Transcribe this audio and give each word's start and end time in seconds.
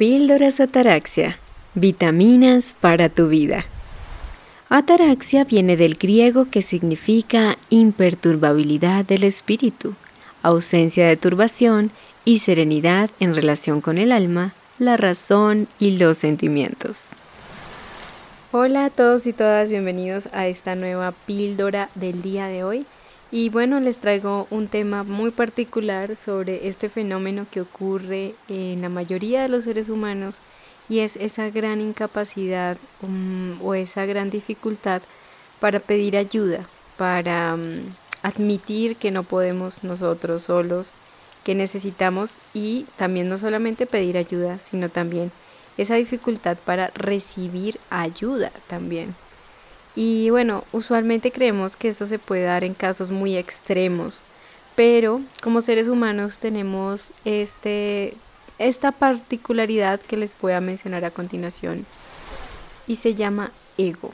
Píldoras 0.00 0.60
Ataraxia. 0.60 1.36
Vitaminas 1.74 2.74
para 2.80 3.10
tu 3.10 3.28
vida. 3.28 3.66
Ataraxia 4.70 5.44
viene 5.44 5.76
del 5.76 5.96
griego 5.96 6.46
que 6.50 6.62
significa 6.62 7.58
imperturbabilidad 7.68 9.04
del 9.04 9.24
espíritu, 9.24 9.92
ausencia 10.42 11.06
de 11.06 11.18
turbación 11.18 11.90
y 12.24 12.38
serenidad 12.38 13.10
en 13.20 13.34
relación 13.34 13.82
con 13.82 13.98
el 13.98 14.10
alma, 14.10 14.54
la 14.78 14.96
razón 14.96 15.68
y 15.78 15.98
los 15.98 16.16
sentimientos. 16.16 17.10
Hola 18.52 18.86
a 18.86 18.90
todos 18.90 19.26
y 19.26 19.34
todas, 19.34 19.68
bienvenidos 19.68 20.30
a 20.32 20.46
esta 20.46 20.76
nueva 20.76 21.12
píldora 21.26 21.90
del 21.94 22.22
día 22.22 22.46
de 22.46 22.64
hoy. 22.64 22.86
Y 23.32 23.48
bueno, 23.48 23.78
les 23.78 23.98
traigo 23.98 24.48
un 24.50 24.66
tema 24.66 25.04
muy 25.04 25.30
particular 25.30 26.16
sobre 26.16 26.66
este 26.66 26.88
fenómeno 26.88 27.46
que 27.48 27.60
ocurre 27.60 28.34
en 28.48 28.82
la 28.82 28.88
mayoría 28.88 29.42
de 29.42 29.48
los 29.48 29.64
seres 29.64 29.88
humanos 29.88 30.40
y 30.88 30.98
es 30.98 31.14
esa 31.14 31.48
gran 31.50 31.80
incapacidad 31.80 32.76
um, 33.02 33.52
o 33.62 33.74
esa 33.74 34.04
gran 34.04 34.30
dificultad 34.30 35.02
para 35.60 35.78
pedir 35.78 36.16
ayuda, 36.16 36.66
para 36.96 37.54
um, 37.54 37.82
admitir 38.24 38.96
que 38.96 39.12
no 39.12 39.22
podemos 39.22 39.84
nosotros 39.84 40.42
solos, 40.42 40.90
que 41.44 41.54
necesitamos 41.54 42.38
y 42.52 42.84
también 42.96 43.28
no 43.28 43.38
solamente 43.38 43.86
pedir 43.86 44.18
ayuda, 44.18 44.58
sino 44.58 44.88
también 44.88 45.30
esa 45.78 45.94
dificultad 45.94 46.58
para 46.64 46.88
recibir 46.94 47.78
ayuda 47.90 48.50
también. 48.66 49.14
Y 49.96 50.30
bueno, 50.30 50.64
usualmente 50.72 51.32
creemos 51.32 51.76
que 51.76 51.88
esto 51.88 52.06
se 52.06 52.18
puede 52.18 52.44
dar 52.44 52.64
en 52.64 52.74
casos 52.74 53.10
muy 53.10 53.36
extremos, 53.36 54.22
pero 54.76 55.20
como 55.42 55.62
seres 55.62 55.88
humanos 55.88 56.38
tenemos 56.38 57.12
este, 57.24 58.14
esta 58.58 58.92
particularidad 58.92 60.00
que 60.00 60.16
les 60.16 60.36
voy 60.40 60.52
a 60.52 60.60
mencionar 60.60 61.04
a 61.04 61.10
continuación 61.10 61.86
y 62.86 62.96
se 62.96 63.14
llama 63.14 63.52
ego. 63.78 64.12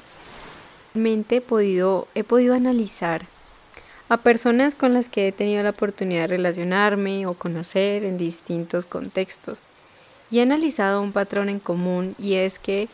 Realmente 0.94 1.36
he 1.36 1.40
podido, 1.40 2.08
he 2.14 2.24
podido 2.24 2.54
analizar 2.54 3.26
a 4.08 4.16
personas 4.16 4.74
con 4.74 4.94
las 4.94 5.08
que 5.08 5.28
he 5.28 5.32
tenido 5.32 5.62
la 5.62 5.70
oportunidad 5.70 6.22
de 6.22 6.26
relacionarme 6.28 7.26
o 7.26 7.34
conocer 7.34 8.04
en 8.04 8.16
distintos 8.16 8.86
contextos 8.86 9.62
y 10.30 10.38
he 10.38 10.42
analizado 10.42 11.02
un 11.02 11.12
patrón 11.12 11.48
en 11.48 11.60
común 11.60 12.14
y 12.18 12.34
es 12.34 12.58
que 12.58 12.88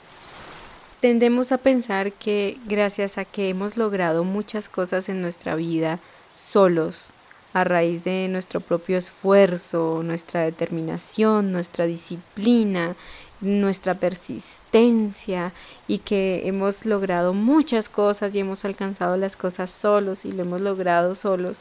Tendemos 1.03 1.51
a 1.51 1.59
pensar 1.59 2.13
que 2.13 2.59
gracias 2.65 3.19
a 3.19 3.25
que 3.25 3.49
hemos 3.49 3.77
logrado 3.77 4.23
muchas 4.23 4.69
cosas 4.69 5.09
en 5.09 5.21
nuestra 5.21 5.57
vida 5.57 5.99
solos, 6.37 7.07
a 7.53 7.65
raíz 7.65 8.05
de 8.05 8.29
nuestro 8.29 8.61
propio 8.61 8.99
esfuerzo, 8.99 10.03
nuestra 10.05 10.43
determinación, 10.43 11.51
nuestra 11.51 11.87
disciplina, 11.87 12.95
nuestra 13.41 13.95
persistencia 13.95 15.53
y 15.89 15.99
que 15.99 16.43
hemos 16.47 16.87
logrado 16.87 17.35
muchas 17.35 17.89
cosas 17.89 18.33
y 18.37 18.39
hemos 18.39 18.65
alcanzado 18.65 19.17
las 19.17 19.37
cosas 19.37 19.73
solos 19.73 20.25
y 20.25 20.31
lo 20.31 20.43
hemos 20.43 20.61
logrado 20.61 21.17
solos, 21.17 21.59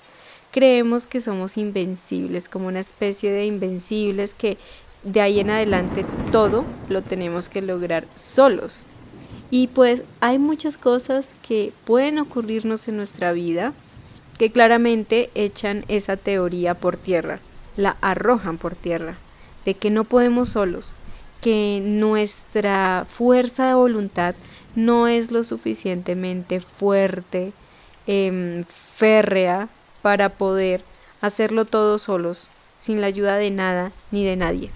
creemos 0.51 1.07
que 1.07 1.19
somos 1.19 1.57
invencibles, 1.57 2.47
como 2.47 2.67
una 2.67 2.81
especie 2.81 3.31
de 3.31 3.45
invencibles 3.47 4.35
que 4.35 4.59
de 5.03 5.19
ahí 5.19 5.39
en 5.39 5.49
adelante 5.49 6.05
todo 6.31 6.63
lo 6.89 7.01
tenemos 7.01 7.49
que 7.49 7.63
lograr 7.63 8.05
solos. 8.13 8.85
Y 9.51 9.67
pues 9.67 10.03
hay 10.21 10.39
muchas 10.39 10.77
cosas 10.77 11.35
que 11.45 11.73
pueden 11.83 12.17
ocurrirnos 12.19 12.87
en 12.87 12.95
nuestra 12.95 13.33
vida 13.33 13.73
que 14.39 14.51
claramente 14.51 15.29
echan 15.35 15.85
esa 15.89 16.17
teoría 16.17 16.73
por 16.73 16.95
tierra, 16.97 17.39
la 17.75 17.97
arrojan 18.01 18.57
por 18.57 18.75
tierra, 18.75 19.17
de 19.65 19.75
que 19.75 19.91
no 19.91 20.05
podemos 20.05 20.49
solos, 20.49 20.93
que 21.41 21.81
nuestra 21.83 23.05
fuerza 23.07 23.67
de 23.67 23.73
voluntad 23.73 24.35
no 24.73 25.07
es 25.07 25.31
lo 25.31 25.43
suficientemente 25.43 26.59
fuerte, 26.59 27.51
em, 28.07 28.63
férrea, 28.63 29.67
para 30.01 30.29
poder 30.29 30.81
hacerlo 31.19 31.65
todos 31.65 32.03
solos, 32.03 32.47
sin 32.79 33.01
la 33.01 33.07
ayuda 33.07 33.35
de 33.35 33.51
nada 33.51 33.91
ni 34.11 34.23
de 34.23 34.37
nadie. 34.37 34.71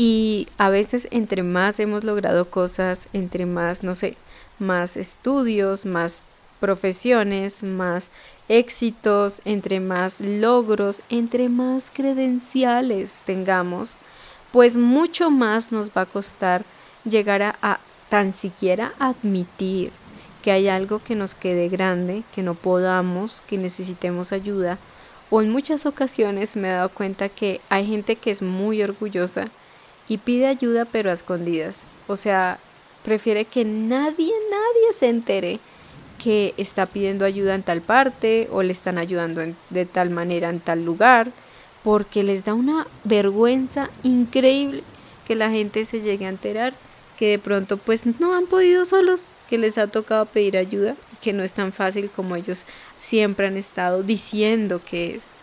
Y 0.00 0.46
a 0.58 0.68
veces 0.68 1.08
entre 1.10 1.42
más 1.42 1.80
hemos 1.80 2.04
logrado 2.04 2.48
cosas, 2.48 3.08
entre 3.12 3.46
más, 3.46 3.82
no 3.82 3.96
sé, 3.96 4.16
más 4.60 4.96
estudios, 4.96 5.86
más 5.86 6.22
profesiones, 6.60 7.64
más 7.64 8.10
éxitos, 8.48 9.42
entre 9.44 9.80
más 9.80 10.20
logros, 10.20 11.02
entre 11.10 11.48
más 11.48 11.90
credenciales 11.92 13.22
tengamos, 13.26 13.96
pues 14.52 14.76
mucho 14.76 15.32
más 15.32 15.72
nos 15.72 15.88
va 15.88 16.02
a 16.02 16.06
costar 16.06 16.62
llegar 17.04 17.42
a, 17.42 17.80
tan 18.08 18.32
siquiera 18.32 18.92
admitir 19.00 19.90
que 20.44 20.52
hay 20.52 20.68
algo 20.68 21.00
que 21.00 21.16
nos 21.16 21.34
quede 21.34 21.68
grande, 21.68 22.22
que 22.32 22.44
no 22.44 22.54
podamos, 22.54 23.42
que 23.48 23.58
necesitemos 23.58 24.30
ayuda. 24.30 24.78
O 25.28 25.42
en 25.42 25.50
muchas 25.50 25.86
ocasiones 25.86 26.54
me 26.54 26.68
he 26.68 26.72
dado 26.72 26.88
cuenta 26.88 27.28
que 27.28 27.60
hay 27.68 27.84
gente 27.84 28.14
que 28.14 28.30
es 28.30 28.42
muy 28.42 28.80
orgullosa 28.80 29.50
y 30.08 30.18
pide 30.18 30.46
ayuda 30.46 30.84
pero 30.84 31.10
a 31.10 31.14
escondidas. 31.14 31.80
O 32.06 32.16
sea, 32.16 32.58
prefiere 33.04 33.44
que 33.44 33.64
nadie, 33.64 34.32
nadie 34.50 34.92
se 34.98 35.08
entere 35.08 35.60
que 36.18 36.54
está 36.56 36.86
pidiendo 36.86 37.24
ayuda 37.24 37.54
en 37.54 37.62
tal 37.62 37.80
parte 37.80 38.48
o 38.50 38.62
le 38.62 38.72
están 38.72 38.98
ayudando 38.98 39.42
de 39.70 39.86
tal 39.86 40.10
manera 40.10 40.50
en 40.50 40.60
tal 40.60 40.84
lugar, 40.84 41.30
porque 41.84 42.22
les 42.22 42.44
da 42.44 42.54
una 42.54 42.86
vergüenza 43.04 43.88
increíble 44.02 44.82
que 45.26 45.36
la 45.36 45.50
gente 45.50 45.84
se 45.84 46.00
llegue 46.00 46.26
a 46.26 46.30
enterar 46.30 46.74
que 47.18 47.30
de 47.30 47.38
pronto 47.38 47.76
pues 47.76 48.06
no 48.20 48.34
han 48.34 48.46
podido 48.46 48.84
solos, 48.84 49.22
que 49.50 49.58
les 49.58 49.76
ha 49.76 49.88
tocado 49.88 50.26
pedir 50.26 50.56
ayuda, 50.56 50.94
que 51.20 51.32
no 51.32 51.42
es 51.42 51.52
tan 51.52 51.72
fácil 51.72 52.10
como 52.14 52.36
ellos 52.36 52.64
siempre 53.00 53.48
han 53.48 53.56
estado 53.56 54.02
diciendo 54.02 54.80
que 54.84 55.16
es. 55.16 55.37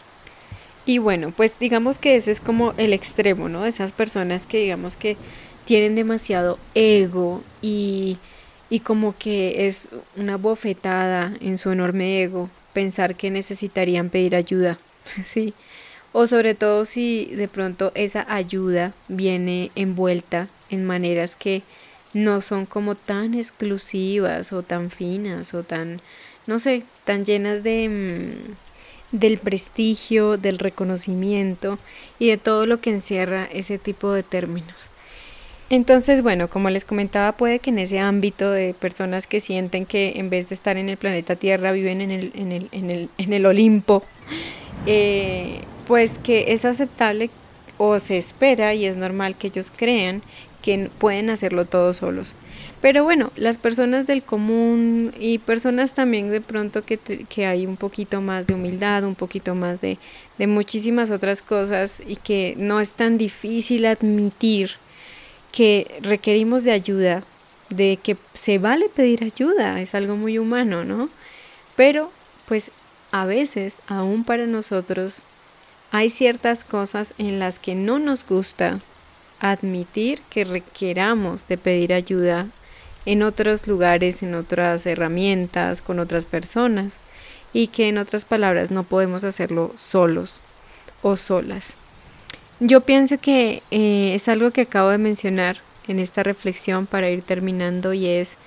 Y 0.85 0.99
bueno, 0.99 1.33
pues 1.35 1.57
digamos 1.59 1.97
que 1.97 2.15
ese 2.15 2.31
es 2.31 2.39
como 2.39 2.73
el 2.77 2.93
extremo, 2.93 3.49
¿no? 3.49 3.65
Esas 3.65 3.91
personas 3.91 4.45
que 4.45 4.59
digamos 4.59 4.95
que 4.95 5.17
tienen 5.65 5.95
demasiado 5.95 6.59
ego 6.75 7.43
y, 7.61 8.17
y 8.69 8.81
como 8.81 9.15
que 9.17 9.65
es 9.67 9.89
una 10.15 10.37
bofetada 10.37 11.33
en 11.41 11.57
su 11.57 11.71
enorme 11.71 12.21
ego 12.21 12.49
pensar 12.73 13.15
que 13.15 13.31
necesitarían 13.31 14.09
pedir 14.09 14.35
ayuda, 14.35 14.77
¿sí? 15.23 15.55
O 16.11 16.27
sobre 16.27 16.53
todo 16.53 16.85
si 16.85 17.25
de 17.25 17.47
pronto 17.47 17.91
esa 17.95 18.25
ayuda 18.33 18.93
viene 19.07 19.71
envuelta 19.75 20.47
en 20.69 20.85
maneras 20.85 21.35
que 21.35 21.63
no 22.13 22.41
son 22.41 22.65
como 22.65 22.95
tan 22.95 23.33
exclusivas 23.33 24.53
o 24.53 24.63
tan 24.63 24.91
finas 24.91 25.53
o 25.53 25.63
tan, 25.63 25.99
no 26.47 26.59
sé, 26.59 26.83
tan 27.05 27.25
llenas 27.25 27.63
de... 27.63 27.89
Mm, 27.89 28.64
del 29.11 29.37
prestigio, 29.37 30.37
del 30.37 30.59
reconocimiento 30.59 31.77
y 32.19 32.29
de 32.29 32.37
todo 32.37 32.65
lo 32.65 32.79
que 32.79 32.91
encierra 32.91 33.47
ese 33.51 33.77
tipo 33.77 34.11
de 34.11 34.23
términos. 34.23 34.89
Entonces, 35.69 36.21
bueno, 36.21 36.47
como 36.47 36.69
les 36.69 36.85
comentaba, 36.85 37.31
puede 37.31 37.59
que 37.59 37.71
en 37.71 37.79
ese 37.79 37.99
ámbito 37.99 38.51
de 38.51 38.75
personas 38.75 39.25
que 39.25 39.39
sienten 39.39 39.85
que 39.85 40.13
en 40.17 40.29
vez 40.29 40.49
de 40.49 40.55
estar 40.55 40.77
en 40.77 40.89
el 40.89 40.97
planeta 40.97 41.35
Tierra 41.35 41.71
viven 41.71 42.01
en 42.01 42.11
el, 42.11 42.31
en 42.35 42.51
el, 42.51 42.69
en 42.71 42.91
el, 42.91 43.09
en 43.17 43.33
el 43.33 43.45
Olimpo, 43.47 44.03
eh, 44.85 45.61
pues 45.87 46.19
que 46.19 46.53
es 46.53 46.65
aceptable 46.65 47.31
o 47.77 47.99
se 47.99 48.17
espera 48.17 48.75
y 48.75 48.85
es 48.85 48.95
normal 48.95 49.35
que 49.35 49.47
ellos 49.47 49.71
crean 49.75 50.21
que 50.61 50.89
pueden 50.99 51.29
hacerlo 51.29 51.65
todos 51.65 51.97
solos. 51.97 52.35
Pero 52.85 53.03
bueno, 53.03 53.31
las 53.35 53.57
personas 53.57 54.05
del 54.05 54.21
común 54.21 55.11
y 55.19 55.39
personas 55.39 55.95
también 55.95 56.29
de 56.29 56.39
pronto 56.39 56.85
que, 56.85 56.97
que 56.99 57.47
hay 57.47 57.65
un 57.65 57.77
poquito 57.77 58.21
más 58.21 58.45
de 58.45 58.53
humildad, 58.53 59.05
un 59.05 59.15
poquito 59.15 59.55
más 59.55 59.81
de, 59.81 59.97
de 60.37 60.45
muchísimas 60.45 61.09
otras 61.09 61.41
cosas 61.41 61.99
y 62.05 62.15
que 62.15 62.53
no 62.59 62.79
es 62.79 62.91
tan 62.91 63.17
difícil 63.17 63.87
admitir 63.87 64.73
que 65.51 65.99
requerimos 66.03 66.63
de 66.63 66.73
ayuda, 66.73 67.23
de 67.71 67.97
que 67.97 68.17
se 68.35 68.59
vale 68.59 68.87
pedir 68.87 69.23
ayuda, 69.23 69.81
es 69.81 69.95
algo 69.95 70.15
muy 70.15 70.37
humano, 70.37 70.83
¿no? 70.83 71.09
Pero 71.75 72.11
pues 72.47 72.69
a 73.11 73.25
veces, 73.25 73.77
aún 73.87 74.23
para 74.23 74.45
nosotros, 74.45 75.23
hay 75.89 76.11
ciertas 76.11 76.63
cosas 76.63 77.15
en 77.17 77.39
las 77.39 77.57
que 77.57 77.73
no 77.73 77.97
nos 77.97 78.23
gusta 78.23 78.79
admitir 79.39 80.21
que 80.29 80.43
requeramos 80.43 81.47
de 81.47 81.57
pedir 81.57 81.91
ayuda 81.91 82.47
en 83.05 83.23
otros 83.23 83.67
lugares, 83.67 84.23
en 84.23 84.35
otras 84.35 84.85
herramientas, 84.85 85.81
con 85.81 85.99
otras 85.99 86.25
personas 86.25 86.97
y 87.53 87.67
que 87.67 87.87
en 87.87 87.97
otras 87.97 88.25
palabras 88.25 88.71
no 88.71 88.83
podemos 88.83 89.23
hacerlo 89.23 89.71
solos 89.77 90.41
o 91.01 91.15
solas. 91.15 91.75
Yo 92.59 92.81
pienso 92.81 93.17
que 93.17 93.61
eh, 93.71 94.13
es 94.15 94.27
algo 94.27 94.51
que 94.51 94.61
acabo 94.61 94.89
de 94.89 94.97
mencionar 94.97 95.57
en 95.87 95.99
esta 95.99 96.23
reflexión 96.23 96.85
para 96.85 97.09
ir 97.09 97.21
terminando 97.21 97.93
y 97.93 98.07
es 98.07 98.37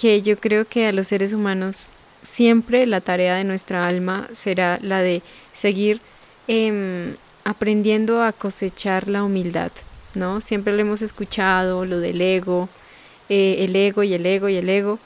que 0.00 0.22
yo 0.22 0.38
creo 0.38 0.64
que 0.64 0.86
a 0.86 0.92
los 0.92 1.08
seres 1.08 1.32
humanos 1.32 1.88
siempre 2.22 2.86
la 2.86 3.00
tarea 3.00 3.36
de 3.36 3.44
nuestra 3.44 3.86
alma 3.86 4.28
será 4.32 4.78
la 4.82 5.02
de 5.02 5.22
seguir 5.52 6.00
em, 6.46 7.16
aprendiendo 7.44 8.22
a 8.22 8.32
cosechar 8.32 9.08
la 9.08 9.24
humildad, 9.24 9.72
¿no? 10.14 10.40
Siempre 10.40 10.72
lo 10.72 10.80
hemos 10.80 11.02
escuchado, 11.02 11.84
lo 11.84 11.98
del 12.00 12.20
ego, 12.20 12.68
eh, 13.28 13.56
el 13.60 13.76
ego 13.76 14.02
y 14.02 14.14
el 14.14 14.26
ego 14.26 14.48
y 14.48 14.56
el 14.56 14.68
ego, 14.68 14.98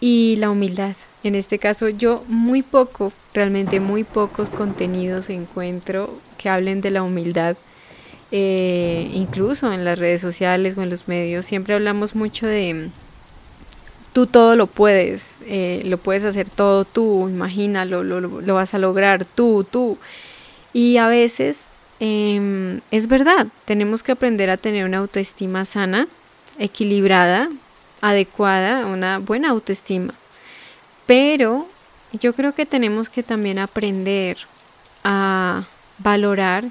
y 0.00 0.36
la 0.36 0.50
humildad. 0.50 0.96
En 1.22 1.34
este 1.34 1.58
caso 1.58 1.88
yo 1.88 2.24
muy 2.28 2.62
poco, 2.62 3.12
realmente 3.32 3.80
muy 3.80 4.04
pocos 4.04 4.50
contenidos 4.50 5.30
encuentro 5.30 6.10
que 6.36 6.48
hablen 6.48 6.80
de 6.80 6.90
la 6.90 7.02
humildad. 7.02 7.56
Eh, 8.30 9.10
incluso 9.14 9.72
en 9.72 9.84
las 9.84 9.98
redes 9.98 10.20
sociales 10.20 10.76
o 10.76 10.82
en 10.82 10.90
los 10.90 11.08
medios, 11.08 11.46
siempre 11.46 11.74
hablamos 11.74 12.14
mucho 12.14 12.46
de 12.46 12.90
tú 14.14 14.26
todo 14.26 14.54
lo 14.56 14.68
puedes, 14.68 15.36
eh, 15.46 15.82
lo 15.84 15.98
puedes 15.98 16.24
hacer 16.24 16.48
todo 16.48 16.84
tú, 16.84 17.28
imagínalo, 17.28 18.04
lo, 18.04 18.20
lo, 18.20 18.54
vas 18.54 18.72
a 18.72 18.78
lograr 18.78 19.24
tú, 19.24 19.66
tú. 19.68 19.98
Y 20.72 20.96
a 20.98 21.08
veces 21.08 21.64
em, 22.00 22.80
es 22.90 23.08
verdad, 23.08 23.48
tenemos 23.64 24.02
que 24.02 24.12
aprender 24.12 24.50
a 24.50 24.56
tener 24.56 24.84
una 24.84 24.98
autoestima 24.98 25.64
sana, 25.64 26.08
equilibrada, 26.58 27.48
adecuada, 28.00 28.86
una 28.86 29.18
buena 29.18 29.50
autoestima. 29.50 30.14
Pero 31.06 31.66
yo 32.12 32.32
creo 32.32 32.54
que 32.54 32.66
tenemos 32.66 33.08
que 33.08 33.22
también 33.22 33.58
aprender 33.58 34.38
a 35.02 35.64
valorar 35.98 36.64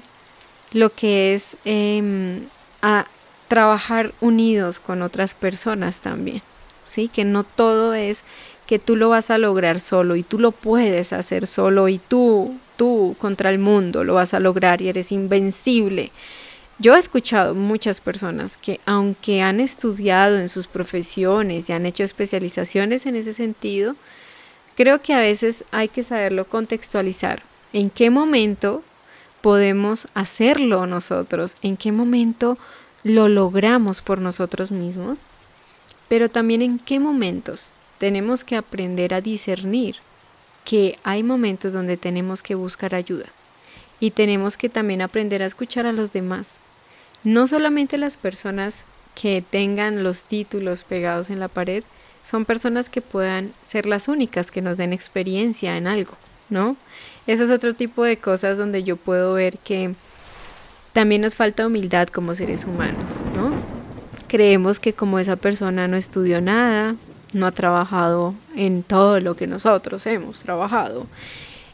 lo 0.72 0.90
que 0.90 1.34
es 1.34 1.56
em, 1.64 2.40
a 2.82 3.06
trabajar 3.48 4.12
unidos 4.20 4.80
con 4.80 5.02
otras 5.02 5.34
personas 5.34 6.00
también. 6.00 6.42
¿sí? 6.84 7.08
Que 7.08 7.24
no 7.24 7.44
todo 7.44 7.94
es 7.94 8.24
que 8.66 8.78
tú 8.78 8.96
lo 8.96 9.08
vas 9.10 9.30
a 9.30 9.38
lograr 9.38 9.80
solo 9.80 10.16
y 10.16 10.22
tú 10.22 10.38
lo 10.38 10.50
puedes 10.50 11.12
hacer 11.12 11.46
solo 11.46 11.88
y 11.88 11.98
tú, 11.98 12.58
tú 12.76 13.14
contra 13.18 13.50
el 13.50 13.58
mundo 13.58 14.04
lo 14.04 14.14
vas 14.14 14.34
a 14.34 14.40
lograr 14.40 14.80
y 14.80 14.88
eres 14.88 15.12
invencible. 15.12 16.10
Yo 16.80 16.96
he 16.96 16.98
escuchado 16.98 17.54
muchas 17.54 18.00
personas 18.00 18.56
que 18.56 18.80
aunque 18.84 19.42
han 19.42 19.60
estudiado 19.60 20.38
en 20.38 20.48
sus 20.48 20.66
profesiones 20.66 21.70
y 21.70 21.72
han 21.72 21.86
hecho 21.86 22.02
especializaciones 22.02 23.06
en 23.06 23.14
ese 23.14 23.32
sentido, 23.32 23.94
creo 24.74 25.00
que 25.00 25.14
a 25.14 25.20
veces 25.20 25.64
hay 25.70 25.86
que 25.86 26.02
saberlo 26.02 26.46
contextualizar. 26.46 27.44
¿En 27.72 27.90
qué 27.90 28.10
momento 28.10 28.82
podemos 29.40 30.08
hacerlo 30.14 30.86
nosotros? 30.86 31.56
¿En 31.62 31.76
qué 31.76 31.92
momento 31.92 32.58
lo 33.04 33.28
logramos 33.28 34.00
por 34.00 34.20
nosotros 34.20 34.72
mismos? 34.72 35.20
Pero 36.08 36.28
también 36.28 36.60
en 36.60 36.80
qué 36.80 36.98
momentos 36.98 37.72
tenemos 37.98 38.42
que 38.42 38.56
aprender 38.56 39.14
a 39.14 39.20
discernir 39.20 39.98
que 40.64 40.98
hay 41.04 41.22
momentos 41.22 41.72
donde 41.72 41.96
tenemos 41.96 42.42
que 42.42 42.56
buscar 42.56 42.96
ayuda 42.96 43.26
y 44.00 44.10
tenemos 44.10 44.56
que 44.56 44.68
también 44.68 45.02
aprender 45.02 45.40
a 45.40 45.46
escuchar 45.46 45.86
a 45.86 45.92
los 45.92 46.10
demás 46.10 46.63
no 47.24 47.46
solamente 47.46 47.98
las 47.98 48.16
personas 48.16 48.84
que 49.14 49.42
tengan 49.48 50.02
los 50.04 50.24
títulos 50.24 50.84
pegados 50.84 51.30
en 51.30 51.40
la 51.40 51.48
pared, 51.48 51.82
son 52.24 52.44
personas 52.44 52.88
que 52.88 53.00
puedan 53.00 53.52
ser 53.64 53.86
las 53.86 54.08
únicas 54.08 54.50
que 54.50 54.62
nos 54.62 54.76
den 54.76 54.92
experiencia 54.92 55.76
en 55.76 55.86
algo, 55.86 56.14
¿no? 56.48 56.76
Ese 57.26 57.44
es 57.44 57.50
otro 57.50 57.74
tipo 57.74 58.04
de 58.04 58.18
cosas 58.18 58.58
donde 58.58 58.82
yo 58.82 58.96
puedo 58.96 59.34
ver 59.34 59.58
que 59.58 59.94
también 60.92 61.22
nos 61.22 61.36
falta 61.36 61.66
humildad 61.66 62.08
como 62.08 62.34
seres 62.34 62.64
humanos, 62.64 63.20
¿no? 63.34 63.52
Creemos 64.28 64.78
que 64.78 64.92
como 64.92 65.18
esa 65.18 65.36
persona 65.36 65.88
no 65.88 65.96
estudió 65.96 66.40
nada, 66.40 66.96
no 67.32 67.46
ha 67.46 67.52
trabajado 67.52 68.34
en 68.54 68.82
todo 68.82 69.20
lo 69.20 69.36
que 69.36 69.46
nosotros 69.46 70.06
hemos 70.06 70.40
trabajado, 70.40 71.06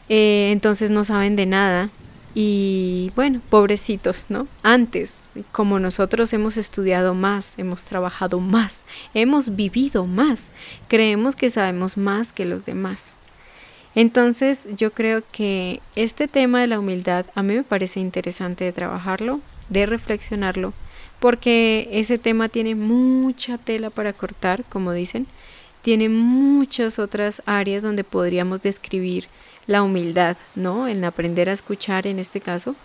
eh, 0.09 0.49
entonces 0.51 0.91
no 0.91 1.03
saben 1.03 1.35
de 1.35 1.45
nada 1.45 1.89
y 2.33 3.11
bueno, 3.15 3.41
pobrecitos, 3.49 4.27
¿no? 4.29 4.47
Antes, 4.63 5.15
como 5.51 5.79
nosotros 5.79 6.31
hemos 6.33 6.57
estudiado 6.57 7.13
más, 7.13 7.55
hemos 7.57 7.83
trabajado 7.85 8.39
más, 8.39 8.83
hemos 9.13 9.55
vivido 9.55 10.05
más, 10.05 10.49
creemos 10.87 11.35
que 11.35 11.49
sabemos 11.49 11.97
más 11.97 12.31
que 12.31 12.45
los 12.45 12.65
demás. 12.65 13.17
Entonces 13.95 14.67
yo 14.77 14.91
creo 14.91 15.21
que 15.31 15.81
este 15.95 16.27
tema 16.27 16.61
de 16.61 16.67
la 16.67 16.79
humildad 16.79 17.25
a 17.35 17.43
mí 17.43 17.55
me 17.55 17.63
parece 17.63 17.99
interesante 17.99 18.63
de 18.63 18.71
trabajarlo, 18.71 19.41
de 19.67 19.85
reflexionarlo, 19.85 20.73
porque 21.19 21.89
ese 21.91 22.17
tema 22.17 22.47
tiene 22.47 22.75
mucha 22.75 23.57
tela 23.57 23.89
para 23.89 24.13
cortar, 24.13 24.63
como 24.63 24.93
dicen, 24.93 25.27
tiene 25.81 26.09
muchas 26.09 26.99
otras 26.99 27.41
áreas 27.45 27.83
donde 27.83 28.03
podríamos 28.03 28.61
describir 28.61 29.27
la 29.71 29.83
humildad, 29.83 30.37
¿no? 30.55 30.87
En 30.87 31.03
aprender 31.05 31.49
a 31.49 31.53
escuchar 31.53 32.05
en 32.05 32.19
este 32.19 32.41
caso 32.41 32.75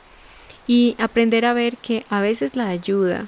y 0.67 0.94
aprender 0.99 1.44
a 1.44 1.53
ver 1.53 1.77
que 1.77 2.06
a 2.09 2.21
veces 2.21 2.56
la 2.56 2.69
ayuda 2.69 3.27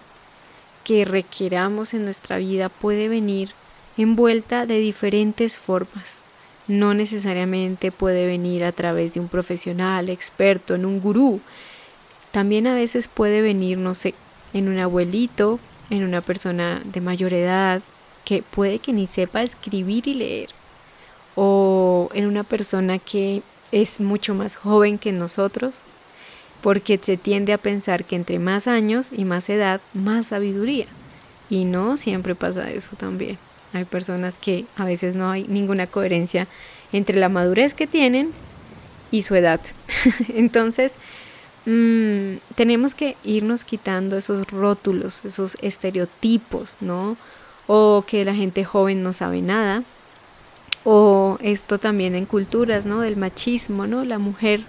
que 0.85 1.05
requeramos 1.05 1.93
en 1.93 2.05
nuestra 2.05 2.39
vida 2.39 2.69
puede 2.69 3.09
venir 3.09 3.51
envuelta 3.97 4.65
de 4.65 4.79
diferentes 4.79 5.59
formas. 5.59 6.21
No 6.69 6.95
necesariamente 6.95 7.91
puede 7.91 8.27
venir 8.27 8.65
a 8.65 8.73
través 8.73 9.13
de 9.13 9.21
un 9.21 9.29
profesional, 9.29 10.09
experto, 10.09 10.75
en 10.75 10.85
un 10.85 11.01
gurú. 11.01 11.41
También 12.31 12.67
a 12.67 12.75
veces 12.75 13.09
puede 13.09 13.43
venir, 13.43 13.79
no 13.79 13.95
sé, 13.95 14.15
en 14.53 14.69
un 14.69 14.79
abuelito, 14.79 15.59
en 15.91 16.05
una 16.05 16.21
persona 16.21 16.81
de 16.85 17.01
mayor 17.01 17.33
edad, 17.33 17.83
que 18.25 18.43
puede 18.43 18.79
que 18.79 18.93
ni 18.93 19.07
sepa 19.07 19.43
escribir 19.43 20.07
y 20.07 20.15
leer 20.15 20.51
o 21.41 22.11
en 22.15 22.27
una 22.27 22.43
persona 22.43 22.99
que 22.99 23.43
es 23.71 24.01
mucho 24.01 24.35
más 24.35 24.57
joven 24.57 24.99
que 24.99 25.13
nosotros, 25.13 25.83
porque 26.63 26.99
se 27.01 27.17
tiende 27.17 27.53
a 27.53 27.59
pensar 27.59 28.05
que 28.05 28.17
entre 28.17 28.41
más 28.41 28.67
años 28.67 29.11
y 29.17 29.25
más 29.25 29.49
edad, 29.49 29.81
más 29.95 30.27
sabiduría. 30.27 30.87
Y 31.49 31.65
no 31.65 31.97
siempre 31.97 32.35
pasa 32.35 32.73
eso 32.73 32.97
también. 32.97 33.39
Hay 33.73 33.85
personas 33.85 34.37
que 34.37 34.65
a 34.77 34.85
veces 34.85 35.15
no 35.15 35.31
hay 35.31 35.47
ninguna 35.47 35.87
coherencia 35.87 36.49
entre 36.93 37.21
la 37.21 37.29
madurez 37.29 37.73
que 37.73 37.87
tienen 37.87 38.33
y 39.13 39.23
su 39.23 39.37
edad. 39.37 39.61
Entonces, 40.35 40.95
mm, 41.67 42.39
tenemos 42.57 42.95
que 42.95 43.17
irnos 43.23 43.65
quitando 43.65 44.17
esos 44.17 44.51
rótulos, 44.51 45.25
esos 45.25 45.57
estereotipos, 45.63 46.79
¿no? 46.81 47.17
O 47.69 48.05
que 48.05 48.25
la 48.25 48.35
gente 48.35 48.65
joven 48.65 49.05
no 49.05 49.13
sabe 49.13 49.41
nada, 49.41 49.85
o 50.85 51.39
esto 51.41 51.79
también 51.79 52.15
en 52.15 52.27
culturas, 52.27 52.87
¿no? 52.87 53.01
Del 53.01 53.17
machismo, 53.17 53.87
¿no? 53.87 54.05
La 54.05 54.19
mujer, 54.19 54.63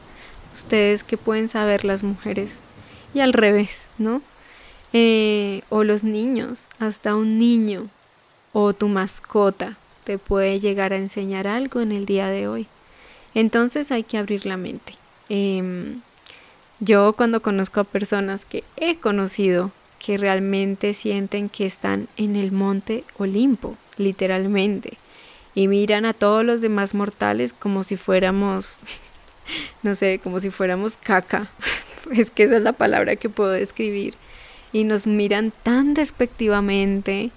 ustedes 0.54 1.04
que 1.04 1.18
pueden 1.18 1.48
saber 1.48 1.86
las 1.86 2.04
mujeres. 2.04 2.58
Y 3.14 3.22
al 3.22 3.34
revés, 3.34 3.88
¿no? 3.98 4.22
Eh, 4.94 5.62
o 5.70 5.84
los 5.84 6.04
niños, 6.04 6.68
hasta 6.80 7.16
un 7.16 7.38
niño 7.38 7.88
o 8.54 8.74
tu 8.74 8.88
mascota 8.88 9.78
te 10.04 10.18
puede 10.18 10.60
llegar 10.60 10.94
a 10.94 10.98
enseñar 10.98 11.48
algo 11.48 11.82
en 11.82 11.92
el 11.92 12.06
día 12.06 12.30
de 12.30 12.48
hoy. 12.48 12.68
Entonces 13.36 13.92
hay 13.92 14.04
que 14.04 14.18
abrir 14.18 14.46
la 14.46 14.58
mente. 14.58 14.94
Em, 15.30 16.02
yo 16.80 17.14
cuando 17.14 17.42
conozco 17.42 17.80
a 17.80 17.84
personas 17.84 18.46
que 18.46 18.64
he 18.78 18.96
conocido 18.96 19.72
que 20.00 20.18
realmente 20.18 20.94
sienten 20.94 21.50
que 21.50 21.66
están 21.66 22.08
en 22.18 22.36
el 22.36 22.52
monte 22.52 23.04
Olimpo, 23.18 23.76
literalmente, 23.98 24.98
y 25.56 25.68
miran 25.68 26.06
a 26.06 26.14
todos 26.14 26.46
los 26.46 26.62
demás 26.62 26.94
mortales 26.94 27.54
como 27.54 27.84
si 27.84 27.98
fuéramos, 27.98 28.78
no 29.84 29.96
sé, 29.96 30.20
como 30.24 30.40
si 30.40 30.50
fuéramos 30.50 30.98
caca. 30.98 31.50
es 32.12 32.32
que 32.32 32.44
esa 32.44 32.58
es 32.58 32.64
la 32.64 32.74
palabra 32.74 33.16
que 33.16 33.30
puedo 33.30 33.50
describir. 33.50 34.16
Y 34.72 34.84
nos 34.84 35.08
miran 35.08 35.52
tan 35.64 35.94
despectivamente. 35.94 37.32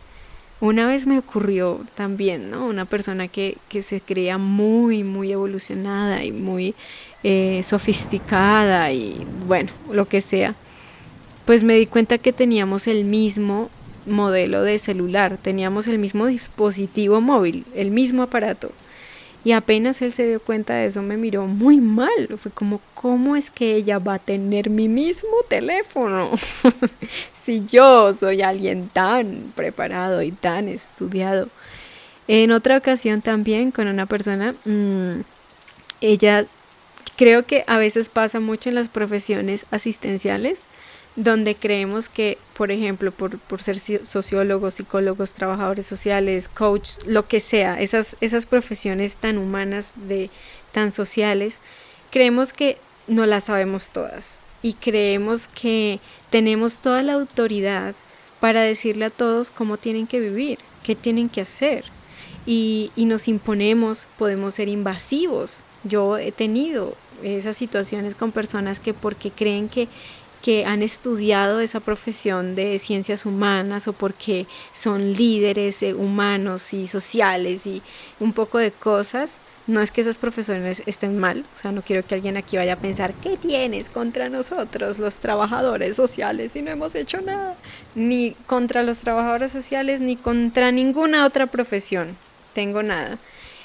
Una 0.60 0.86
vez 0.86 1.06
me 1.06 1.18
ocurrió 1.18 1.80
también, 1.96 2.50
¿no? 2.50 2.66
Una 2.66 2.84
persona 2.84 3.26
que, 3.26 3.56
que 3.68 3.82
se 3.82 4.00
creía 4.00 4.38
muy, 4.38 5.02
muy 5.02 5.32
evolucionada 5.32 6.22
y 6.24 6.30
muy 6.30 6.74
eh, 7.24 7.62
sofisticada 7.64 8.92
y 8.92 9.26
bueno, 9.46 9.70
lo 9.90 10.06
que 10.06 10.20
sea. 10.20 10.54
Pues 11.46 11.62
me 11.62 11.74
di 11.74 11.86
cuenta 11.86 12.18
que 12.18 12.32
teníamos 12.32 12.86
el 12.86 13.04
mismo 13.04 13.70
modelo 14.06 14.62
de 14.62 14.78
celular, 14.78 15.38
teníamos 15.40 15.86
el 15.88 15.98
mismo 15.98 16.26
dispositivo 16.26 17.20
móvil, 17.20 17.64
el 17.74 17.90
mismo 17.90 18.22
aparato. 18.22 18.72
Y 19.44 19.52
apenas 19.52 20.00
él 20.02 20.12
se 20.12 20.26
dio 20.26 20.40
cuenta 20.40 20.74
de 20.74 20.86
eso, 20.86 21.02
me 21.02 21.16
miró 21.16 21.46
muy 21.46 21.80
mal. 21.80 22.28
Fue 22.40 22.52
como, 22.52 22.80
¿cómo 22.94 23.34
es 23.34 23.50
que 23.50 23.74
ella 23.74 23.98
va 23.98 24.14
a 24.14 24.18
tener 24.20 24.70
mi 24.70 24.88
mismo 24.88 25.30
teléfono? 25.48 26.30
si 27.32 27.64
yo 27.66 28.14
soy 28.14 28.42
alguien 28.42 28.88
tan 28.92 29.52
preparado 29.56 30.22
y 30.22 30.30
tan 30.30 30.68
estudiado. 30.68 31.48
En 32.28 32.52
otra 32.52 32.76
ocasión 32.76 33.20
también 33.20 33.72
con 33.72 33.88
una 33.88 34.06
persona, 34.06 34.54
mm, 34.64 35.22
ella 36.00 36.46
creo 37.16 37.44
que 37.44 37.64
a 37.66 37.78
veces 37.78 38.08
pasa 38.08 38.38
mucho 38.38 38.68
en 38.68 38.76
las 38.76 38.88
profesiones 38.88 39.66
asistenciales 39.72 40.62
donde 41.16 41.54
creemos 41.54 42.08
que, 42.08 42.38
por 42.54 42.70
ejemplo, 42.70 43.12
por, 43.12 43.62
ser 43.62 43.78
sociólogos, 44.04 44.74
psicólogos, 44.74 45.34
trabajadores 45.34 45.86
sociales, 45.86 46.48
coach, 46.48 46.90
lo 47.06 47.26
que 47.26 47.40
sea, 47.40 47.80
esas, 47.80 48.16
esas 48.20 48.46
profesiones 48.46 49.16
tan 49.16 49.36
humanas, 49.36 49.92
de, 49.96 50.30
tan 50.72 50.90
sociales, 50.90 51.58
creemos 52.10 52.52
que 52.52 52.78
no 53.08 53.26
las 53.26 53.44
sabemos 53.44 53.90
todas. 53.90 54.38
y 54.64 54.74
creemos 54.74 55.48
que 55.48 55.98
tenemos 56.30 56.78
toda 56.78 57.02
la 57.02 57.14
autoridad 57.14 57.96
para 58.38 58.62
decirle 58.62 59.06
a 59.06 59.10
todos 59.10 59.50
cómo 59.50 59.76
tienen 59.76 60.06
que 60.06 60.20
vivir, 60.20 60.60
qué 60.84 60.94
tienen 60.94 61.28
que 61.28 61.40
hacer. 61.40 61.84
Y, 62.46 62.92
y 62.94 63.06
nos 63.06 63.26
imponemos, 63.26 64.06
podemos 64.18 64.54
ser 64.54 64.68
invasivos. 64.68 65.58
Yo 65.82 66.16
he 66.16 66.30
tenido 66.30 66.96
esas 67.24 67.56
situaciones 67.56 68.14
con 68.14 68.30
personas 68.30 68.78
que 68.78 68.94
porque 68.94 69.30
creen 69.30 69.68
que 69.68 69.88
que 70.42 70.66
han 70.66 70.82
estudiado 70.82 71.60
esa 71.60 71.80
profesión 71.80 72.54
de 72.54 72.78
ciencias 72.78 73.24
humanas 73.24 73.86
o 73.88 73.92
porque 73.92 74.46
son 74.72 75.12
líderes 75.12 75.82
eh, 75.82 75.94
humanos 75.94 76.74
y 76.74 76.88
sociales 76.88 77.66
y 77.66 77.80
un 78.18 78.32
poco 78.32 78.58
de 78.58 78.72
cosas, 78.72 79.38
no 79.66 79.80
es 79.80 79.92
que 79.92 80.00
esos 80.00 80.18
profesores 80.18 80.82
estén 80.86 81.18
mal, 81.18 81.44
o 81.54 81.58
sea, 81.58 81.70
no 81.70 81.82
quiero 81.82 82.04
que 82.04 82.16
alguien 82.16 82.36
aquí 82.36 82.56
vaya 82.56 82.74
a 82.74 82.78
pensar, 82.78 83.14
¿qué 83.14 83.36
tienes 83.36 83.90
contra 83.90 84.28
nosotros, 84.28 84.98
los 84.98 85.18
trabajadores 85.18 85.94
sociales, 85.94 86.56
y 86.56 86.62
no 86.62 86.72
hemos 86.72 86.96
hecho 86.96 87.20
nada? 87.20 87.54
Ni 87.94 88.32
contra 88.46 88.82
los 88.82 88.98
trabajadores 88.98 89.52
sociales, 89.52 90.00
ni 90.00 90.16
contra 90.16 90.72
ninguna 90.72 91.24
otra 91.24 91.46
profesión, 91.46 92.16
tengo 92.54 92.82
nada. 92.82 93.18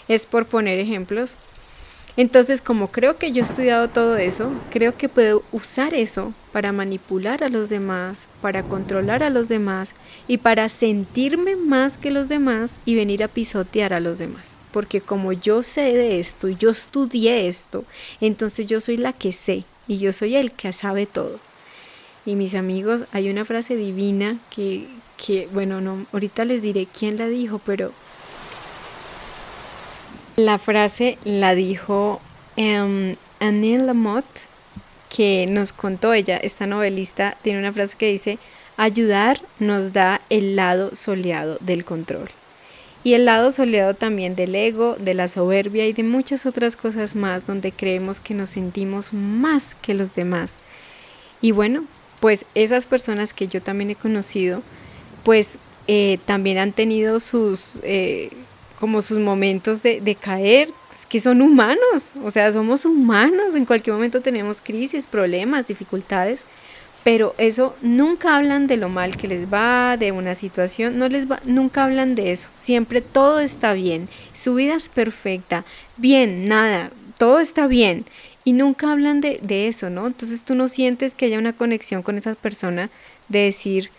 Es 0.08 0.26
por 0.26 0.46
poner 0.46 0.80
ejemplos, 0.80 1.34
entonces, 2.18 2.62
como 2.62 2.88
creo 2.88 3.16
que 3.18 3.32
yo 3.32 3.44
he 3.44 3.46
estudiado 3.46 3.90
todo 3.90 4.18
eso, 4.18 4.52
creo 4.72 4.98
que 4.98 5.08
puedo 5.08 5.44
usar 5.52 5.94
eso 5.94 6.34
para 6.52 6.72
manipular 6.72 7.44
a 7.44 7.50
los 7.50 7.70
demás, 7.70 8.28
para 8.42 8.64
controlar 8.64 9.22
a 9.22 9.30
los 9.30 9.50
demás 9.50 9.94
y 10.28 10.38
para 10.38 10.68
sentirme 10.68 11.56
más 11.56 12.00
que 12.00 12.10
los 12.10 12.28
demás 12.28 12.80
y 12.86 12.96
venir 12.96 13.24
a 13.24 13.28
pisotear 13.28 13.94
a 13.94 14.00
los 14.00 14.18
demás. 14.18 14.50
Porque 14.72 15.00
como 15.00 15.32
yo 15.32 15.62
sé 15.62 15.94
de 15.94 16.20
esto 16.20 16.50
y 16.50 16.56
yo 16.56 16.72
estudié 16.72 17.48
esto, 17.48 17.86
entonces 18.20 18.66
yo 18.66 18.80
soy 18.80 18.98
la 18.98 19.14
que 19.14 19.32
sé 19.32 19.66
y 19.88 20.00
yo 20.00 20.12
soy 20.12 20.38
el 20.38 20.52
que 20.52 20.74
sabe 20.74 21.06
todo. 21.06 21.40
Y 22.26 22.36
mis 22.36 22.56
amigos, 22.56 23.06
hay 23.12 23.30
una 23.30 23.46
frase 23.46 23.76
divina 23.76 24.38
que, 24.50 24.88
que 25.24 25.48
bueno, 25.54 25.82
no, 25.82 26.08
ahorita 26.12 26.46
les 26.46 26.64
diré 26.64 26.88
quién 26.88 27.18
la 27.18 27.28
dijo, 27.28 27.62
pero 27.64 27.92
la 30.38 30.60
frase 30.60 31.18
la 31.24 31.56
dijo 31.56 32.22
um, 32.58 33.16
Annie 33.40 33.80
Lamotte, 33.80 34.48
que 35.10 35.48
nos 35.50 35.74
contó 35.74 36.14
ella, 36.14 36.38
esta 36.38 36.68
novelista, 36.68 37.36
tiene 37.42 37.58
una 37.60 37.74
frase 37.74 37.98
que 37.98 38.12
dice, 38.12 38.38
ayudar 38.78 39.42
nos 39.58 39.94
da 39.94 40.22
el 40.30 40.56
lado 40.56 40.96
soleado 40.96 41.58
del 41.62 41.84
control. 41.84 42.30
Y 43.04 43.14
el 43.14 43.26
lado 43.26 43.52
soleado 43.52 43.96
también 43.96 44.36
del 44.36 44.54
ego, 44.54 44.96
de 45.00 45.16
la 45.16 45.28
soberbia 45.28 45.88
y 45.88 45.94
de 45.94 46.04
muchas 46.04 46.46
otras 46.46 46.76
cosas 46.76 47.16
más 47.16 47.48
donde 47.48 47.72
creemos 47.72 48.20
que 48.20 48.36
nos 48.36 48.52
sentimos 48.52 49.14
más 49.14 49.74
que 49.76 49.96
los 49.96 50.14
demás. 50.14 50.54
Y 51.42 51.52
bueno, 51.52 51.86
pues 52.20 52.46
esas 52.54 52.86
personas 52.86 53.34
que 53.34 53.48
yo 53.48 53.62
también 53.62 53.90
he 53.90 53.96
conocido, 53.96 54.62
pues 55.24 55.58
eh, 55.88 56.20
también 56.26 56.60
han 56.60 56.74
tenido 56.74 57.20
sus... 57.20 57.74
Eh, 57.82 58.30
como 58.80 59.02
sus 59.02 59.18
momentos 59.18 59.82
de, 59.84 60.18
caer, 60.20 60.70
pues, 60.88 61.06
que 61.06 61.20
son 61.20 61.42
humanos, 61.42 62.14
o 62.24 62.32
sea, 62.32 62.52
somos 62.52 62.86
humanos, 62.86 63.56
en 63.56 63.66
cualquier 63.66 63.96
momento 63.96 64.22
tenemos 64.22 64.62
crisis, 64.62 65.08
problemas, 65.08 65.68
dificultades, 65.68 66.42
pero 67.04 67.34
eso 67.38 67.76
nunca 67.82 68.36
hablan 68.36 68.68
de 68.68 68.78
lo 68.78 68.90
mal 68.90 69.16
que 69.16 69.28
les 69.28 69.52
va, 69.52 69.98
de 69.98 70.12
una 70.12 70.36
situación, 70.36 70.98
no 70.98 71.08
les 71.10 71.30
va, 71.30 71.40
nunca 71.46 71.86
hablan 71.86 72.16
de 72.16 72.32
eso, 72.32 72.50
siempre 72.58 73.02
todo 73.02 73.40
está 73.40 73.74
bien, 73.74 74.10
su 74.34 74.56
vida 74.56 74.76
es 74.76 74.90
perfecta, 74.90 75.66
bien, 75.96 76.48
nada, 76.48 76.92
todo 77.18 77.40
está 77.40 77.68
bien, 77.68 78.06
y 78.44 78.54
nunca 78.54 78.92
hablan 78.92 79.22
de, 79.22 79.40
de 79.42 79.68
eso, 79.68 79.90
¿no? 79.90 80.08
Entonces 80.08 80.44
tú 80.44 80.56
no 80.56 80.68
sientes 80.68 81.16
que 81.16 81.26
haya 81.26 81.40
una 81.40 81.54
conexión 81.54 82.04
con 82.04 82.18
esa 82.18 82.36
persona 82.36 82.90
de 83.28 83.40
decir, 83.40 83.90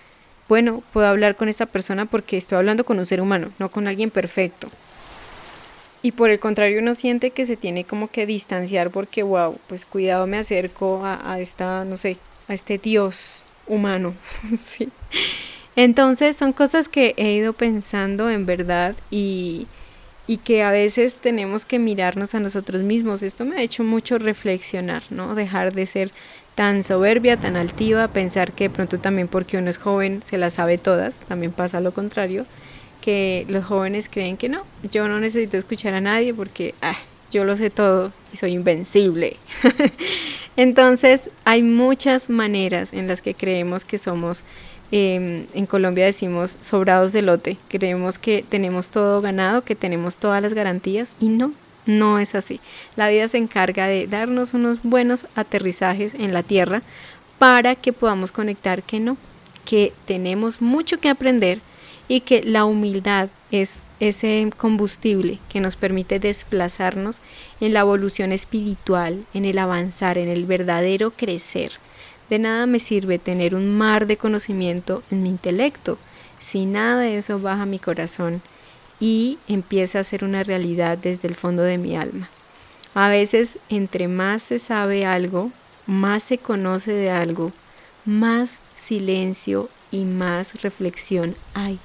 bueno, 0.49 0.83
puedo 0.93 1.07
hablar 1.07 1.37
con 1.37 1.49
esta 1.49 1.67
persona 1.67 2.07
porque 2.07 2.37
estoy 2.37 2.57
hablando 2.57 2.85
con 2.85 2.99
un 2.99 3.07
ser 3.07 3.21
humano, 3.21 3.51
no 3.59 3.71
con 3.71 3.87
alguien 3.87 4.11
perfecto. 4.11 4.69
Y 6.01 6.13
por 6.13 6.31
el 6.31 6.39
contrario 6.39 6.81
uno 6.81 6.95
siente 6.95 7.31
que 7.31 7.45
se 7.45 7.57
tiene 7.57 7.85
como 7.85 8.09
que 8.09 8.25
distanciar 8.25 8.91
porque, 8.91 9.23
wow, 9.23 9.59
pues 9.67 9.85
cuidado 9.85 10.27
me 10.27 10.39
acerco 10.39 11.03
a, 11.05 11.39
esta, 11.41 11.85
no 11.85 11.97
sé, 11.97 12.17
a 12.47 12.55
este 12.55 12.79
Dios 12.79 13.43
humano. 13.67 14.15
sí. 14.57 14.89
Entonces 15.77 16.37
son 16.37 16.53
cosas 16.53 16.89
que 16.89 17.15
he 17.17 17.33
ido 17.33 17.53
pensando 17.53 18.31
en 18.31 18.47
verdad 18.47 18.97
y, 19.11 19.67
y 20.27 20.39
que 20.39 20.63
a 20.63 20.71
veces 20.71 21.17
tenemos 21.17 21.65
que 21.65 21.79
mirarnos 21.79 22.35
a 22.35 22.41
nosotros 22.41 22.83
mismos. 22.83 23.23
Esto 23.23 23.45
me 23.45 23.57
ha 23.57 23.63
hecho 23.63 23.85
mucho 23.85 24.19
reflexionar, 24.19 25.03
¿no? 25.11 25.35
Dejar 25.35 25.75
de 25.75 25.87
ser 25.87 26.11
tan 26.59 26.83
soberbia, 26.83 27.37
tan 27.37 27.57
altiva, 27.57 28.09
pensar 28.09 28.51
que 28.51 28.65
de 28.65 28.71
pronto 28.71 28.99
también 28.99 29.29
porque 29.29 29.59
uno 29.59 29.71
es 29.71 29.79
joven 29.79 30.21
se 30.21 30.39
las 30.39 30.55
sabe 30.55 30.77
todas, 30.77 31.21
también 31.21 31.53
pasa 31.53 31.81
lo 31.81 31.95
contrario, 31.95 32.47
que 33.01 33.47
los 33.49 33.65
jóvenes 33.65 34.09
creen 34.09 34.37
que 34.37 34.49
no, 34.49 34.65
yo 34.91 35.07
no 35.07 35.21
necesito 35.21 35.57
escuchar 35.57 35.95
a 35.95 36.01
nadie 36.01 36.35
porque 36.35 36.75
ah, 36.83 36.97
yo 37.31 37.45
lo 37.45 37.57
sé 37.57 37.71
todo 37.71 38.13
y 38.33 38.39
soy 38.39 38.55
invencible. 38.55 39.37
Entonces 40.57 41.31
hay 41.45 41.63
muchas 41.63 42.29
maneras 42.29 42.93
en 42.93 43.07
las 43.07 43.23
que 43.23 43.35
creemos 43.35 43.85
que 43.85 43.97
somos, 43.97 44.43
em, 44.91 45.47
en 45.55 45.67
Colombia 45.67 46.07
decimos 46.07 46.57
sobrados 46.59 47.13
de 47.13 47.23
lote, 47.23 47.57
creemos 47.69 48.19
que 48.19 48.45
tenemos 48.49 48.91
todo 48.91 49.21
ganado, 49.21 49.63
que 49.63 49.77
tenemos 49.77 50.19
todas 50.19 50.43
las 50.43 50.55
garantías 50.55 51.13
y 51.21 51.29
no, 51.29 51.53
no 51.89 52.21
es 52.21 52.37
así. 52.37 52.61
La 52.95 53.09
vida 53.09 53.27
se 53.27 53.39
encarga 53.39 53.87
de 53.89 54.07
darnos 54.07 54.55
unos 54.55 54.79
buenos 54.83 55.27
aterrizajes 55.35 56.15
en 56.15 56.33
la 56.33 56.45
tierra 56.45 56.83
para 57.39 57.75
que 57.75 57.93
podamos 57.93 58.31
conectar 58.31 58.83
que 58.83 59.01
no, 59.01 59.17
que 59.65 59.93
tenemos 60.05 60.61
mucho 60.61 61.01
que 61.01 61.09
aprender 61.09 61.59
y 62.07 62.21
que 62.21 62.43
la 62.43 62.65
humildad 62.65 63.29
es 63.51 63.85
ese 64.01 64.51
combustible 64.57 65.39
que 65.49 65.61
nos 65.61 65.77
permite 65.77 66.21
desplazarnos 66.21 67.21
en 67.61 67.75
la 67.75 67.81
evolución 67.81 68.33
espiritual, 68.33 69.25
en 69.35 69.45
el 69.45 69.59
avanzar, 69.59 70.19
en 70.19 70.29
el 70.29 70.45
verdadero 70.45 71.11
crecer. 71.11 71.73
De 72.31 72.39
nada 72.39 72.67
me 72.67 72.79
sirve 72.79 73.19
tener 73.19 73.55
un 73.55 73.77
mar 73.77 74.07
de 74.07 74.17
conocimiento 74.17 75.03
en 75.11 75.23
mi 75.23 75.31
intelecto 75.31 75.99
si 76.41 76.67
nada 76.67 77.01
de 77.01 77.19
eso 77.19 77.41
baja 77.41 77.67
mi 77.67 77.79
corazón 77.79 78.43
y 79.01 79.39
empieza 79.49 80.01
a 80.01 80.05
ser 80.05 80.25
una 80.25 80.43
realidad 80.43 80.99
desde 80.99 81.29
el 81.29 81.35
fondo 81.35 81.63
de 81.63 81.79
mi 81.79 81.97
alma. 81.97 82.29
A 82.95 83.09
veces, 83.09 83.59
entre 83.69 84.09
más 84.09 84.43
se 84.43 84.59
sabe 84.59 85.07
algo, 85.07 85.53
más 85.87 86.23
se 86.23 86.39
conoce 86.39 86.93
de 86.93 87.11
algo, 87.11 87.53
más 88.05 88.61
silencio 88.75 89.69
y 89.91 90.05
más 90.05 90.63
reflexión 90.63 91.35
hay. 91.55 91.79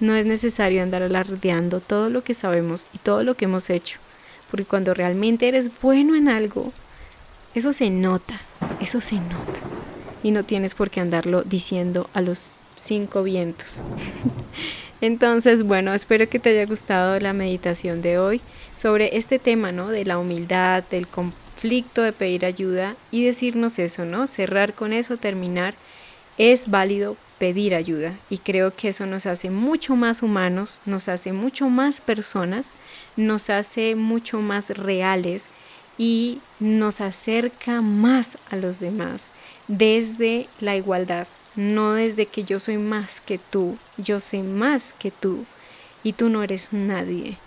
No 0.00 0.14
es 0.14 0.26
necesario 0.26 0.82
andar 0.82 1.02
alardeando 1.02 1.80
todo 1.80 2.10
lo 2.10 2.22
que 2.22 2.34
sabemos 2.34 2.86
y 2.92 2.98
todo 2.98 3.22
lo 3.22 3.34
que 3.34 3.46
hemos 3.46 3.70
hecho, 3.70 3.98
porque 4.50 4.64
cuando 4.64 4.94
realmente 4.94 5.48
eres 5.48 5.70
bueno 5.80 6.14
en 6.14 6.28
algo, 6.28 6.72
eso 7.54 7.72
se 7.72 7.90
nota, 7.90 8.40
eso 8.80 9.00
se 9.00 9.16
nota. 9.16 9.60
Y 10.22 10.30
no 10.30 10.42
tienes 10.42 10.74
por 10.74 10.90
qué 10.90 11.00
andarlo 11.00 11.42
diciendo 11.42 12.08
a 12.14 12.20
los 12.20 12.56
cinco 12.80 13.22
vientos. 13.22 13.82
Entonces, 15.00 15.62
bueno, 15.62 15.92
espero 15.92 16.28
que 16.28 16.38
te 16.38 16.50
haya 16.50 16.66
gustado 16.66 17.18
la 17.20 17.32
meditación 17.32 18.02
de 18.02 18.18
hoy 18.18 18.40
sobre 18.76 19.16
este 19.16 19.38
tema, 19.38 19.72
¿no? 19.72 19.88
De 19.88 20.04
la 20.04 20.18
humildad, 20.18 20.84
del 20.90 21.06
conflicto, 21.06 22.02
de 22.02 22.12
pedir 22.12 22.44
ayuda 22.44 22.96
y 23.10 23.24
decirnos 23.24 23.78
eso, 23.78 24.04
¿no? 24.04 24.26
Cerrar 24.26 24.74
con 24.74 24.92
eso, 24.92 25.16
terminar. 25.16 25.74
Es 26.38 26.70
válido 26.70 27.16
pedir 27.38 27.74
ayuda 27.74 28.14
y 28.30 28.38
creo 28.38 28.74
que 28.74 28.88
eso 28.88 29.06
nos 29.06 29.26
hace 29.26 29.50
mucho 29.50 29.96
más 29.96 30.22
humanos, 30.22 30.80
nos 30.86 31.08
hace 31.08 31.32
mucho 31.32 31.68
más 31.68 32.00
personas, 32.00 32.70
nos 33.16 33.50
hace 33.50 33.96
mucho 33.96 34.40
más 34.40 34.70
reales 34.70 35.46
y 35.98 36.40
nos 36.60 37.00
acerca 37.00 37.82
más 37.82 38.38
a 38.50 38.56
los 38.56 38.80
demás 38.80 39.28
desde 39.68 40.48
la 40.60 40.76
igualdad, 40.76 41.26
no 41.56 41.94
desde 41.94 42.26
que 42.26 42.44
yo 42.44 42.58
soy 42.58 42.78
más 42.78 43.20
que 43.20 43.38
tú, 43.38 43.78
yo 43.96 44.20
sé 44.20 44.42
más 44.42 44.92
que 44.92 45.10
tú 45.10 45.44
y 46.02 46.12
tú 46.12 46.28
no 46.28 46.42
eres 46.42 46.68
nadie. 46.72 47.38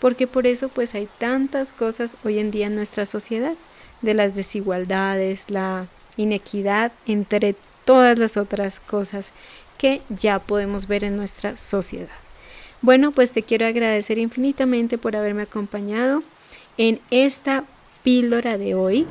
Porque 0.00 0.26
por 0.26 0.46
eso 0.46 0.68
pues 0.68 0.94
hay 0.94 1.08
tantas 1.18 1.72
cosas 1.72 2.16
hoy 2.24 2.38
en 2.38 2.50
día 2.50 2.66
en 2.66 2.76
nuestra 2.76 3.06
sociedad, 3.06 3.54
de 4.02 4.14
las 4.14 4.34
desigualdades, 4.34 5.44
la 5.48 5.86
inequidad, 6.16 6.92
entre 7.06 7.54
todas 7.84 8.18
las 8.18 8.36
otras 8.36 8.80
cosas 8.80 9.32
que 9.78 10.02
ya 10.08 10.38
podemos 10.38 10.86
ver 10.86 11.04
en 11.04 11.16
nuestra 11.16 11.56
sociedad. 11.56 12.08
Bueno, 12.82 13.10
pues 13.12 13.32
te 13.32 13.42
quiero 13.42 13.66
agradecer 13.66 14.18
infinitamente 14.18 14.98
por 14.98 15.16
haberme 15.16 15.42
acompañado 15.42 16.22
en 16.78 17.00
esta 17.10 17.64
píldora 18.02 18.58
de 18.58 18.74
hoy. 18.74 19.06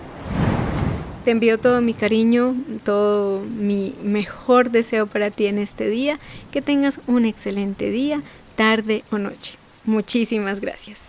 Te 1.26 1.32
envío 1.32 1.58
todo 1.58 1.82
mi 1.82 1.94
cariño, 1.96 2.56
todo 2.84 3.42
mi 3.42 3.96
mejor 4.04 4.70
deseo 4.70 5.08
para 5.08 5.32
ti 5.32 5.48
en 5.48 5.58
este 5.58 5.90
día. 5.90 6.20
Que 6.52 6.62
tengas 6.62 7.00
un 7.08 7.26
excelente 7.26 7.90
día, 7.90 8.22
tarde 8.56 9.04
o 9.12 9.18
noche. 9.18 9.56
Muchísimas 9.86 10.62
gracias. 10.62 11.00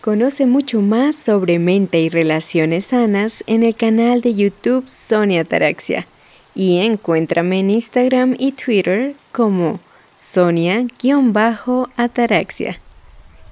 Conoce 0.00 0.46
mucho 0.46 0.80
más 0.80 1.14
sobre 1.14 1.58
mente 1.58 2.00
y 2.00 2.08
relaciones 2.08 2.86
sanas 2.86 3.44
en 3.46 3.64
el 3.64 3.74
canal 3.74 4.22
de 4.22 4.34
YouTube 4.34 4.88
Sonia 4.88 5.42
Ataraxia 5.42 6.06
y 6.54 6.78
encuéntrame 6.78 7.60
en 7.60 7.68
Instagram 7.68 8.34
y 8.38 8.52
Twitter 8.52 9.14
como 9.30 9.78
Sonia-Ataraxia. 10.16 12.80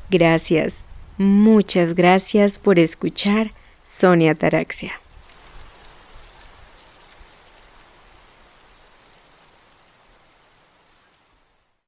Gracias, 0.09 0.87
muchas 1.19 1.95
gracias 1.95 2.57
por 2.57 2.79
escuchar 2.79 3.53
Sonia 3.85 4.31
Ataraxia. 4.31 4.99